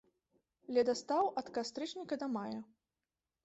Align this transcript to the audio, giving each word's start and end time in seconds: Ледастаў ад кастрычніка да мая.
Ледастаў 0.77 1.29
ад 1.43 1.53
кастрычніка 1.59 2.21
да 2.25 2.33
мая. 2.41 2.61